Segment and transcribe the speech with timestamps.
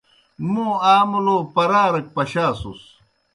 [0.51, 2.81] موْ آ مُلو پَرَارَک پشاسُس۔